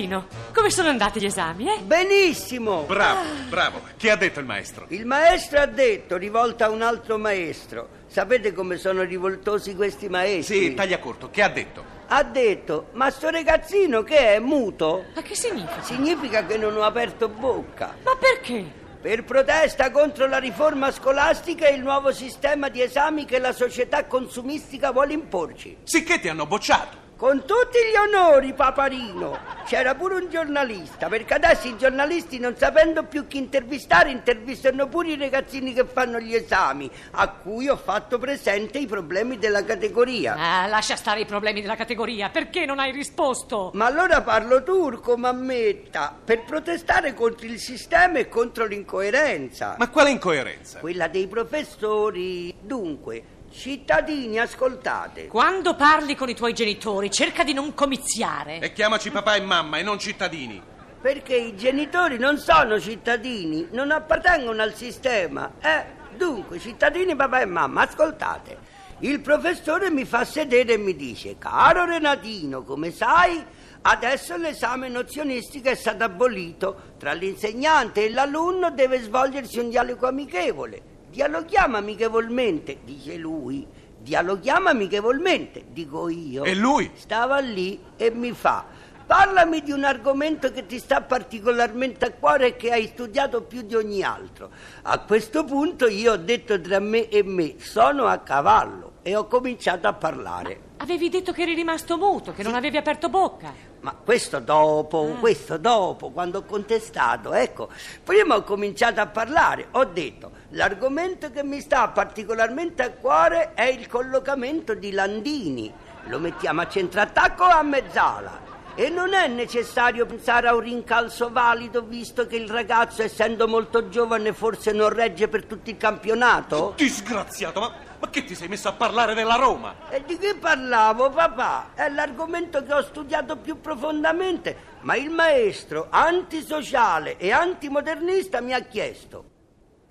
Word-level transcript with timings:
Renatino, 0.00 0.26
come 0.54 0.70
sono 0.70 0.88
andati 0.88 1.20
gli 1.20 1.26
esami, 1.26 1.68
eh? 1.68 1.80
Benissimo! 1.80 2.84
Bravo, 2.84 3.20
bravo. 3.48 3.82
Che 3.96 4.10
ha 4.10 4.16
detto 4.16 4.40
il 4.40 4.46
maestro? 4.46 4.86
Il 4.88 5.04
maestro 5.04 5.60
ha 5.60 5.66
detto, 5.66 6.16
rivolta 6.16 6.66
a 6.66 6.70
un 6.70 6.82
altro 6.82 7.18
maestro. 7.18 7.98
Sapete 8.06 8.52
come 8.52 8.78
sono 8.78 9.02
rivoltosi 9.02 9.74
questi 9.74 10.08
maestri? 10.08 10.58
Sì, 10.58 10.74
taglia 10.74 10.98
corto. 10.98 11.30
Che 11.30 11.42
ha 11.42 11.48
detto? 11.48 11.84
Ha 12.08 12.22
detto, 12.22 12.88
ma 12.92 13.10
sto 13.10 13.28
ragazzino 13.28 14.02
che 14.02 14.34
è 14.34 14.38
muto? 14.38 15.04
Ma 15.14 15.22
che 15.22 15.34
significa? 15.34 15.82
Significa 15.82 16.46
che 16.46 16.56
non 16.56 16.76
ho 16.76 16.82
aperto 16.82 17.28
bocca. 17.28 17.94
Ma 18.02 18.16
perché? 18.16 18.78
Per 19.00 19.24
protesta 19.24 19.90
contro 19.90 20.26
la 20.26 20.38
riforma 20.38 20.90
scolastica 20.90 21.66
e 21.66 21.74
il 21.74 21.82
nuovo 21.82 22.12
sistema 22.12 22.68
di 22.68 22.82
esami 22.82 23.24
che 23.24 23.38
la 23.38 23.52
società 23.52 24.04
consumistica 24.06 24.90
vuole 24.90 25.12
imporci. 25.14 25.78
Sicché 25.84 26.20
ti 26.20 26.28
hanno 26.28 26.46
bocciato. 26.46 26.99
Con 27.20 27.40
tutti 27.40 27.76
gli 27.76 27.96
onori, 27.96 28.54
paparino. 28.54 29.38
C'era 29.66 29.94
pure 29.94 30.14
un 30.14 30.30
giornalista, 30.30 31.08
perché 31.08 31.34
adesso 31.34 31.68
i 31.68 31.76
giornalisti, 31.76 32.38
non 32.38 32.56
sapendo 32.56 33.02
più 33.02 33.26
chi 33.26 33.36
intervistare, 33.36 34.10
intervistano 34.10 34.88
pure 34.88 35.10
i 35.10 35.18
ragazzini 35.18 35.74
che 35.74 35.84
fanno 35.84 36.18
gli 36.18 36.34
esami, 36.34 36.90
a 37.10 37.28
cui 37.28 37.68
ho 37.68 37.76
fatto 37.76 38.18
presente 38.18 38.78
i 38.78 38.86
problemi 38.86 39.36
della 39.36 39.62
categoria. 39.62 40.34
Ah, 40.34 40.66
lascia 40.66 40.96
stare 40.96 41.20
i 41.20 41.26
problemi 41.26 41.60
della 41.60 41.76
categoria. 41.76 42.30
Perché 42.30 42.64
non 42.64 42.78
hai 42.78 42.90
risposto? 42.90 43.70
Ma 43.74 43.84
allora 43.84 44.22
parlo 44.22 44.62
turco, 44.62 45.18
mammetta, 45.18 46.16
per 46.24 46.44
protestare 46.44 47.12
contro 47.12 47.44
il 47.44 47.58
sistema 47.58 48.18
e 48.18 48.30
contro 48.30 48.64
l'incoerenza. 48.64 49.74
Ma 49.76 49.90
quale 49.90 50.08
incoerenza? 50.08 50.78
Quella 50.78 51.06
dei 51.06 51.26
professori. 51.26 52.54
Dunque, 52.62 53.22
cittadini, 53.50 54.38
ascoltate. 54.38 55.26
Quando 55.26 55.74
parli 55.74 56.14
con 56.14 56.28
i 56.28 56.34
tuoi 56.34 56.52
genitori, 56.52 57.10
cerca 57.10 57.44
di 57.44 57.52
non 57.52 57.74
comiziare. 57.74 58.60
E 58.60 58.72
chiamaci 58.72 59.10
papà 59.10 59.34
e 59.34 59.40
mamma 59.40 59.78
e 59.78 59.82
non 59.82 59.98
cittadini. 59.98 60.62
Perché 61.00 61.34
i 61.34 61.56
genitori 61.56 62.18
non 62.18 62.38
sono 62.38 62.78
cittadini, 62.78 63.68
non 63.72 63.90
appartengono 63.90 64.62
al 64.62 64.74
sistema. 64.74 65.52
Eh, 65.60 65.84
dunque, 66.16 66.58
cittadini, 66.58 67.16
papà 67.16 67.40
e 67.40 67.46
mamma, 67.46 67.82
ascoltate. 67.82 68.78
Il 69.00 69.20
professore 69.20 69.90
mi 69.90 70.04
fa 70.04 70.24
sedere 70.24 70.74
e 70.74 70.78
mi 70.78 70.94
dice, 70.94 71.38
caro 71.38 71.86
Renatino, 71.86 72.62
come 72.62 72.90
sai, 72.90 73.42
adesso 73.82 74.36
l'esame 74.36 74.88
nozionistico 74.88 75.70
è 75.70 75.74
stato 75.74 76.04
abolito. 76.04 76.94
Tra 76.98 77.12
l'insegnante 77.14 78.04
e 78.04 78.10
l'alunno 78.10 78.70
deve 78.70 79.00
svolgersi 79.00 79.58
un 79.58 79.70
dialogo 79.70 80.06
amichevole. 80.06 80.89
Dialoghiamo 81.10 81.76
amichevolmente, 81.76 82.78
dice 82.84 83.16
lui. 83.16 83.66
Dialoghiamo 83.98 84.68
amichevolmente, 84.68 85.64
dico 85.70 86.08
io. 86.08 86.44
E 86.44 86.54
lui? 86.54 86.90
Stava 86.94 87.40
lì 87.40 87.80
e 87.96 88.12
mi 88.12 88.30
fa. 88.30 88.64
Parlami 89.06 89.60
di 89.62 89.72
un 89.72 89.82
argomento 89.82 90.52
che 90.52 90.66
ti 90.66 90.78
sta 90.78 91.00
particolarmente 91.00 92.04
a 92.04 92.12
cuore 92.12 92.46
e 92.46 92.56
che 92.56 92.70
hai 92.70 92.86
studiato 92.86 93.42
più 93.42 93.62
di 93.62 93.74
ogni 93.74 94.04
altro. 94.04 94.50
A 94.82 95.00
questo 95.00 95.44
punto 95.44 95.88
io 95.88 96.12
ho 96.12 96.16
detto 96.16 96.60
tra 96.60 96.78
me 96.78 97.08
e 97.08 97.24
me, 97.24 97.56
sono 97.58 98.06
a 98.06 98.18
cavallo 98.18 98.92
e 99.02 99.16
ho 99.16 99.26
cominciato 99.26 99.88
a 99.88 99.92
parlare. 99.92 100.69
Avevi 100.82 101.10
detto 101.10 101.32
che 101.32 101.42
eri 101.42 101.52
rimasto 101.52 101.98
muto, 101.98 102.32
che 102.32 102.42
non 102.42 102.54
avevi 102.54 102.78
aperto 102.78 103.10
bocca. 103.10 103.52
Ma 103.80 103.92
questo 103.92 104.38
dopo, 104.38 105.14
questo 105.20 105.58
dopo, 105.58 106.08
quando 106.08 106.38
ho 106.38 106.44
contestato, 106.44 107.34
ecco. 107.34 107.68
Prima 108.02 108.34
ho 108.34 108.42
cominciato 108.44 108.98
a 108.98 109.06
parlare, 109.06 109.68
ho 109.72 109.84
detto, 109.84 110.30
l'argomento 110.50 111.30
che 111.30 111.44
mi 111.44 111.60
sta 111.60 111.88
particolarmente 111.88 112.82
a 112.82 112.90
cuore 112.92 113.52
è 113.52 113.64
il 113.64 113.88
collocamento 113.88 114.72
di 114.72 114.90
Landini. 114.92 115.70
Lo 116.04 116.18
mettiamo 116.18 116.62
a 116.62 116.68
centrattacco 116.68 117.44
o 117.44 117.48
a 117.48 117.62
mezzala? 117.62 118.49
E 118.80 118.88
non 118.88 119.12
è 119.12 119.28
necessario 119.28 120.06
pensare 120.06 120.48
a 120.48 120.54
un 120.54 120.60
rincalzo 120.60 121.30
valido, 121.30 121.82
visto 121.82 122.26
che 122.26 122.36
il 122.36 122.48
ragazzo, 122.48 123.02
essendo 123.02 123.46
molto 123.46 123.90
giovane, 123.90 124.32
forse 124.32 124.72
non 124.72 124.88
regge 124.88 125.28
per 125.28 125.44
tutto 125.44 125.68
il 125.68 125.76
campionato? 125.76 126.72
Disgraziato, 126.78 127.60
ma, 127.60 127.74
ma 127.98 128.08
che 128.08 128.24
ti 128.24 128.34
sei 128.34 128.48
messo 128.48 128.68
a 128.68 128.72
parlare 128.72 129.12
della 129.12 129.34
Roma? 129.34 129.74
E 129.90 130.02
di 130.06 130.16
che 130.16 130.34
parlavo, 130.34 131.10
papà? 131.10 131.72
È 131.74 131.90
l'argomento 131.90 132.62
che 132.62 132.72
ho 132.72 132.80
studiato 132.80 133.36
più 133.36 133.60
profondamente, 133.60 134.56
ma 134.80 134.96
il 134.96 135.10
maestro 135.10 135.88
antisociale 135.90 137.18
e 137.18 137.32
antimodernista 137.32 138.40
mi 138.40 138.54
ha 138.54 138.60
chiesto: 138.60 139.24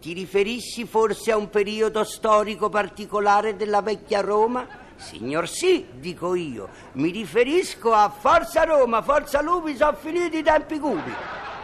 Ti 0.01 0.13
riferisci 0.13 0.87
forse 0.87 1.31
a 1.31 1.37
un 1.37 1.51
periodo 1.51 2.03
storico 2.03 2.69
particolare 2.69 3.55
della 3.55 3.83
vecchia 3.83 4.21
Roma? 4.21 4.87
Signor 4.99 5.47
sì, 5.47 5.87
dico 5.93 6.35
io, 6.35 6.67
mi 6.93 7.09
riferisco 7.09 7.93
a 7.93 8.09
Forza 8.09 8.63
Roma, 8.63 9.01
Forza 9.01 9.41
Lupi, 9.41 9.77
sono 9.77 9.95
finiti 9.95 10.39
i 10.39 10.43
tempi 10.43 10.77
cupi. 10.77 11.13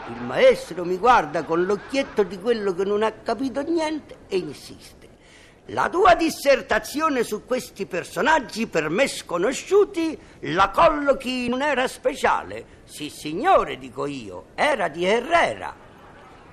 Il 0.08 0.22
maestro 0.22 0.86
mi 0.86 0.96
guarda 0.98 1.44
con 1.44 1.66
l'occhietto 1.66 2.24
di 2.24 2.40
quello 2.40 2.74
che 2.74 2.86
non 2.86 3.04
ha 3.04 3.12
capito 3.12 3.62
niente 3.62 4.20
e 4.30 4.38
insiste. 4.38 5.10
La 5.70 5.90
tua 5.90 6.16
dissertazione 6.16 7.24
su 7.24 7.44
questi 7.44 7.86
personaggi 7.86 8.68
per 8.68 8.88
me 8.90 9.08
sconosciuti 9.08 10.18
la 10.42 10.70
collochi 10.70 11.46
in 11.46 11.54
un'era 11.54 11.88
speciale. 11.90 12.84
Sì, 12.86 13.10
signore, 13.10 13.78
dico 13.78 14.06
io, 14.06 14.46
era 14.56 14.88
di 14.88 15.04
Herrera. 15.04 15.76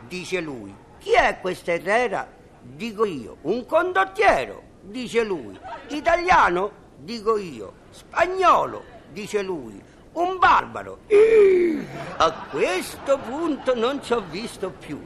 Dice 0.09 0.41
lui. 0.41 0.75
Chi 0.99 1.13
è 1.13 1.39
questa 1.41 1.73
Herrera? 1.73 2.27
Dico 2.61 3.05
io. 3.05 3.37
Un 3.43 3.67
condottiero, 3.67 4.63
dice 4.83 5.25
lui. 5.25 5.59
Italiano? 5.89 6.71
Dico 6.97 7.37
io. 7.37 7.73
Spagnolo, 7.91 8.85
dice 9.13 9.43
lui. 9.43 9.83
Un 10.13 10.39
barbaro. 10.39 10.99
A 12.19 12.33
questo 12.51 13.19
punto 13.19 13.75
non 13.75 14.03
ci 14.03 14.13
ho 14.13 14.23
visto 14.31 14.71
più. 14.71 15.01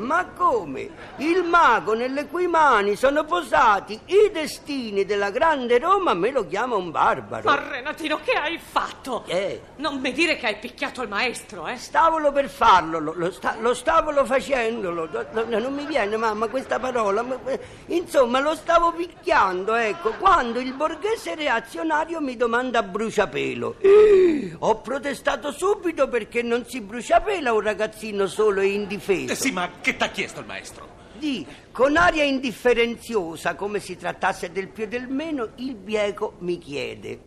Ma 0.00 0.24
come? 0.36 0.88
Il 1.16 1.44
mago 1.44 1.92
nelle 1.94 2.26
cui 2.26 2.46
mani 2.46 2.96
sono 2.96 3.24
posati 3.24 3.98
i 4.06 4.30
destini 4.32 5.04
della 5.04 5.30
grande 5.30 5.78
Roma 5.78 6.14
me 6.14 6.30
lo 6.30 6.46
chiama 6.46 6.74
un 6.76 6.90
barbaro. 6.90 7.48
Ma 7.48 7.68
Renatino, 7.68 8.18
che 8.24 8.32
hai 8.32 8.58
fatto? 8.58 9.24
Eh. 9.26 9.60
Non 9.76 9.98
mi 10.00 10.12
dire 10.12 10.36
che 10.36 10.46
hai 10.46 10.56
picchiato 10.56 11.02
il 11.02 11.08
maestro, 11.08 11.66
eh? 11.66 11.76
Stavolo 11.76 12.32
per 12.32 12.48
farlo, 12.48 12.98
lo, 12.98 13.12
lo 13.14 13.30
sta- 13.30 13.56
lo 13.60 13.74
stavolo 13.74 14.24
facendolo. 14.24 15.06
Do- 15.06 15.26
do- 15.32 15.58
Non 15.58 15.72
mi 15.74 15.84
viene, 15.86 16.16
mamma, 16.16 16.48
questa 16.48 16.78
parola. 16.78 17.22
ma- 17.22 17.38
Insomma, 17.86 18.40
lo 18.40 18.54
stavo 18.54 18.92
picchiando, 18.92 19.74
ecco, 19.74 20.12
quando 20.18 20.60
il 20.60 20.72
borghese 20.72 21.34
reazionario 21.34 22.20
mi 22.20 22.36
domanda 22.36 22.82
bruciapelo. 22.82 23.76
Eh, 23.80 24.56
Ho 24.60 24.80
protestato 24.80 25.52
subito 25.52 26.08
perché 26.08 26.42
non 26.42 26.64
si 26.66 26.80
bruciapela 26.80 27.52
un 27.52 27.60
ragazzino 27.60 28.26
solo 28.26 28.60
e 28.60 28.66
indifeso. 28.68 29.32
Eh 29.32 29.36
sì, 29.36 29.52
ma 29.52 29.68
che 29.80 29.89
t'ha 29.96 30.10
chiesto 30.10 30.40
il 30.40 30.46
maestro? 30.46 30.98
Di, 31.18 31.46
con 31.70 31.96
aria 31.96 32.24
indifferenziosa, 32.24 33.54
come 33.54 33.80
si 33.80 33.96
trattasse 33.96 34.52
del 34.52 34.68
più 34.68 34.84
e 34.84 34.88
del 34.88 35.08
meno, 35.08 35.50
il 35.56 35.74
bieco 35.74 36.34
mi 36.38 36.58
chiede: 36.58 37.18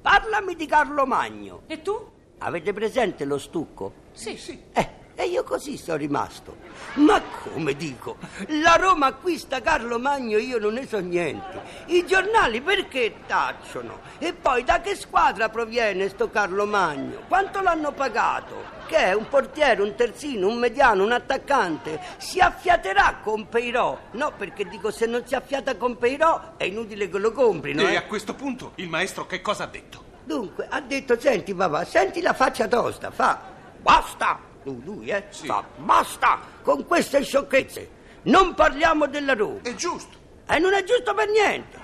Parlami 0.00 0.54
di 0.54 0.66
Carlo 0.66 1.06
Magno. 1.06 1.62
E 1.66 1.82
tu? 1.82 2.12
Avete 2.38 2.72
presente 2.72 3.24
lo 3.24 3.38
stucco? 3.38 3.92
Sì, 4.12 4.36
sì. 4.36 4.60
Eh, 4.72 4.90
io 5.34 5.42
così 5.42 5.76
sono 5.76 5.98
rimasto. 5.98 6.56
Ma 6.94 7.20
come 7.42 7.74
dico? 7.74 8.16
La 8.62 8.76
Roma 8.76 9.06
acquista 9.06 9.60
Carlo 9.60 9.98
Magno, 9.98 10.38
io 10.38 10.58
non 10.58 10.74
ne 10.74 10.86
so 10.86 11.00
niente. 11.00 11.60
I 11.86 12.06
giornali 12.06 12.60
perché 12.60 13.16
tacciono? 13.26 14.00
E 14.18 14.32
poi 14.32 14.62
da 14.62 14.80
che 14.80 14.94
squadra 14.94 15.48
proviene 15.48 16.08
sto 16.08 16.30
Carlo 16.30 16.66
Magno? 16.66 17.22
Quanto 17.26 17.60
l'hanno 17.60 17.92
pagato? 17.92 18.82
Che 18.86 18.96
è 18.96 19.12
un 19.12 19.26
portiere, 19.28 19.82
un 19.82 19.96
terzino, 19.96 20.46
un 20.46 20.58
mediano, 20.58 21.02
un 21.02 21.12
attaccante? 21.12 22.00
Si 22.18 22.38
affiaterà 22.38 23.18
con 23.20 23.48
Peirò? 23.48 23.98
No, 24.12 24.32
perché 24.36 24.64
dico 24.68 24.92
se 24.92 25.06
non 25.06 25.26
si 25.26 25.34
affiata 25.34 25.76
con 25.76 25.98
Peirò 25.98 26.52
è 26.56 26.64
inutile 26.64 27.08
che 27.10 27.18
lo 27.18 27.32
comprino. 27.32 27.82
E 27.82 27.92
eh. 27.92 27.96
a 27.96 28.04
questo 28.04 28.34
punto 28.34 28.72
il 28.76 28.88
maestro 28.88 29.26
che 29.26 29.40
cosa 29.40 29.64
ha 29.64 29.68
detto? 29.68 30.12
Dunque, 30.22 30.66
ha 30.70 30.80
detto, 30.80 31.18
senti 31.18 31.52
papà, 31.54 31.84
senti 31.84 32.22
la 32.22 32.32
faccia 32.32 32.66
tosta, 32.66 33.10
fa, 33.10 33.38
basta, 33.82 34.52
lui, 34.64 34.82
lui 34.84 35.08
eh, 35.08 35.24
Sì. 35.30 35.46
fa, 35.46 35.64
basta 35.76 36.40
con 36.62 36.84
queste 36.86 37.22
sciocchezze. 37.22 37.90
Non 38.22 38.54
parliamo 38.54 39.06
della 39.06 39.34
Roma. 39.34 39.60
È 39.62 39.74
giusto. 39.74 40.16
E 40.48 40.58
non 40.58 40.72
è 40.74 40.82
giusto 40.84 41.14
per 41.14 41.28
niente. 41.28 41.78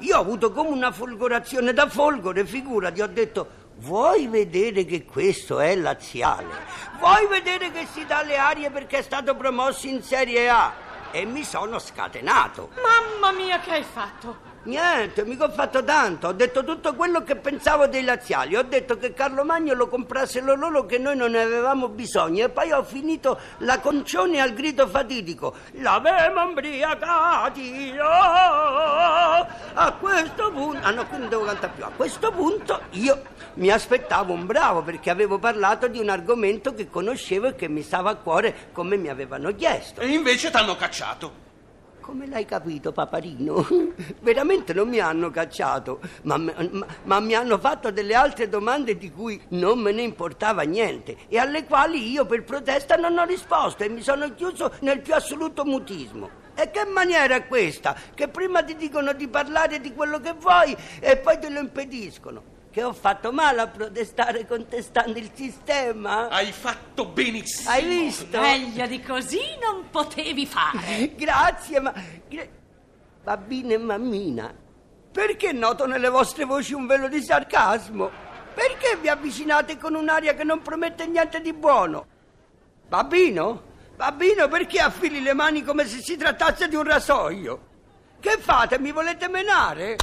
Io 0.00 0.16
ho 0.16 0.20
avuto 0.20 0.52
come 0.52 0.68
una 0.68 0.92
folgorazione 0.92 1.72
da 1.72 1.88
folgore, 1.88 2.44
figurati, 2.44 3.00
ho 3.00 3.06
detto, 3.08 3.48
vuoi 3.78 4.26
vedere 4.28 4.84
che 4.84 5.04
questo 5.04 5.58
è 5.58 5.74
laziale? 5.74 6.46
Vuoi 6.98 7.26
vedere 7.26 7.72
che 7.72 7.86
si 7.92 8.04
dà 8.06 8.22
le 8.22 8.36
arie 8.36 8.70
perché 8.70 8.98
è 8.98 9.02
stato 9.02 9.34
promosso 9.34 9.86
in 9.88 10.02
Serie 10.02 10.48
A? 10.48 10.72
E 11.10 11.24
mi 11.24 11.42
sono 11.42 11.78
scatenato. 11.78 12.70
Mamma 12.76 13.32
mia, 13.32 13.58
che 13.60 13.70
hai 13.72 13.82
fatto? 13.84 14.47
Niente, 14.64 15.24
mica 15.24 15.44
ho 15.44 15.50
fatto 15.50 15.82
tanto. 15.82 16.28
Ho 16.28 16.32
detto 16.32 16.64
tutto 16.64 16.94
quello 16.94 17.22
che 17.22 17.36
pensavo 17.36 17.86
dei 17.86 18.02
laziali. 18.02 18.56
Ho 18.56 18.62
detto 18.62 18.98
che 18.98 19.14
Carlo 19.14 19.44
Magno 19.44 19.72
lo 19.74 19.88
comprassero 19.88 20.54
loro, 20.54 20.84
che 20.84 20.98
noi 20.98 21.16
non 21.16 21.30
ne 21.30 21.42
avevamo 21.42 21.88
bisogno. 21.88 22.44
E 22.44 22.48
poi 22.48 22.72
ho 22.72 22.82
finito 22.82 23.38
la 23.58 23.78
concione 23.78 24.40
al 24.40 24.52
grido 24.52 24.86
fatidico. 24.86 25.54
L'avemo 25.72 26.48
imbriacati. 26.48 27.96
Oh! 27.98 29.46
A 29.74 29.92
questo 29.98 30.50
punto... 30.50 30.86
Ah 30.86 30.90
no, 30.90 31.06
qui 31.06 31.18
non 31.18 31.28
devo 31.28 31.44
cantare 31.44 31.72
più. 31.74 31.84
A 31.84 31.92
questo 31.94 32.30
punto 32.32 32.82
io 32.90 33.22
mi 33.54 33.70
aspettavo 33.70 34.32
un 34.32 34.44
bravo 34.44 34.82
perché 34.82 35.08
avevo 35.08 35.38
parlato 35.38 35.88
di 35.88 35.98
un 35.98 36.10
argomento 36.10 36.74
che 36.74 36.90
conoscevo 36.90 37.48
e 37.48 37.54
che 37.54 37.68
mi 37.68 37.82
stava 37.82 38.10
a 38.10 38.16
cuore 38.16 38.68
come 38.72 38.96
mi 38.96 39.08
avevano 39.08 39.54
chiesto. 39.54 40.00
E 40.00 40.08
invece 40.08 40.50
t'hanno 40.50 40.76
cacciato. 40.76 41.47
Come 42.08 42.26
l'hai 42.26 42.46
capito, 42.46 42.90
paparino? 42.90 43.68
Veramente 44.22 44.72
non 44.72 44.88
mi 44.88 44.98
hanno 44.98 45.28
cacciato, 45.28 46.00
ma, 46.22 46.38
ma- 46.38 46.86
ma 47.02 47.20
mi 47.20 47.34
hanno 47.34 47.58
fatto 47.58 47.90
delle 47.90 48.14
altre 48.14 48.48
domande 48.48 48.96
di 48.96 49.12
cui 49.12 49.38
non 49.48 49.78
me 49.80 49.92
ne 49.92 50.00
importava 50.00 50.62
niente 50.62 51.18
e 51.28 51.36
alle 51.36 51.66
quali 51.66 52.10
io 52.10 52.24
per 52.24 52.44
protesta 52.44 52.96
non 52.96 53.18
ho 53.18 53.24
risposto 53.24 53.82
e 53.82 53.90
mi 53.90 54.00
sono 54.00 54.34
chiuso 54.34 54.72
nel 54.80 55.02
più 55.02 55.12
assoluto 55.12 55.66
mutismo. 55.66 56.30
E 56.54 56.70
che 56.70 56.86
maniera 56.86 57.34
è 57.34 57.46
questa? 57.46 57.94
Che 58.14 58.28
prima 58.28 58.62
ti 58.62 58.74
dicono 58.74 59.12
di 59.12 59.28
parlare 59.28 59.78
di 59.78 59.92
quello 59.92 60.18
che 60.18 60.32
vuoi 60.32 60.74
e 61.00 61.18
poi 61.18 61.38
te 61.38 61.50
lo 61.50 61.58
impediscono. 61.60 62.56
Che 62.70 62.82
ho 62.82 62.92
fatto 62.92 63.32
male 63.32 63.62
a 63.62 63.66
protestare 63.66 64.46
contestando 64.46 65.18
il 65.18 65.30
sistema? 65.32 66.28
Hai 66.28 66.52
fatto 66.52 67.06
benissimo. 67.06 67.70
Hai 67.70 67.84
visto? 67.84 68.38
Meglio 68.40 68.86
di 68.86 69.02
così 69.02 69.40
non 69.60 69.88
potevi 69.90 70.46
fare. 70.46 71.14
Grazie, 71.16 71.80
ma... 71.80 71.92
gra- 72.28 72.46
Babbina 73.22 73.74
e 73.74 73.78
mammina, 73.78 74.54
perché 75.12 75.52
noto 75.52 75.86
nelle 75.86 76.08
vostre 76.08 76.44
voci 76.44 76.72
un 76.72 76.86
velo 76.86 77.08
di 77.08 77.22
sarcasmo? 77.22 78.10
Perché 78.54 78.96
vi 79.00 79.08
avvicinate 79.08 79.76
con 79.76 79.94
un'aria 79.94 80.34
che 80.34 80.44
non 80.44 80.62
promette 80.62 81.06
niente 81.06 81.40
di 81.40 81.52
buono? 81.52 82.06
Babbino? 82.86 83.62
Babbino, 83.96 84.48
perché 84.48 84.78
affili 84.78 85.20
le 85.20 85.34
mani 85.34 85.62
come 85.62 85.86
se 85.86 86.00
si 86.00 86.16
trattasse 86.16 86.68
di 86.68 86.76
un 86.76 86.84
rasoio? 86.84 87.66
Che 88.20 88.38
fate? 88.38 88.78
Mi 88.78 88.92
volete 88.92 89.28
menare? 89.28 89.96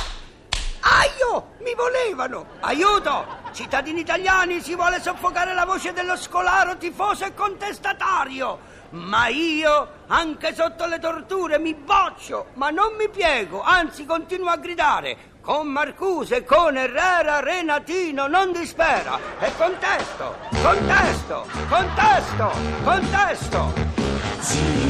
Aio! 0.88 1.54
Mi 1.62 1.74
volevano! 1.74 2.46
Aiuto! 2.60 3.26
Cittadini 3.52 4.02
italiani, 4.02 4.62
si 4.62 4.76
vuole 4.76 5.02
soffocare 5.02 5.56
la 5.56 5.66
voce 5.66 5.94
dello 5.94 6.16
scolaro 6.16 6.78
tifoso 6.78 7.26
e 7.26 7.34
contestatario! 7.34 8.74
Ma 8.92 9.28
io, 9.28 10.04
anche 10.08 10.54
sotto 10.54 10.86
le 10.86 11.00
torture, 11.00 11.58
mi 11.58 11.74
boccio, 11.74 12.50
ma 12.54 12.70
non 12.70 12.94
mi 12.96 13.10
piego, 13.10 13.64
anzi 13.64 14.06
continuo 14.06 14.50
a 14.50 14.58
gridare. 14.58 15.34
Con 15.42 15.68
Marcuse, 15.68 16.46
con 16.46 16.78
Herrera, 16.78 17.40
Renatino, 17.40 18.28
non 18.28 18.52
dispera. 18.52 19.18
E 19.40 19.52
contesto, 19.58 20.36
contesto, 20.62 21.48
contesto, 21.68 22.52
contesto. 22.84 24.85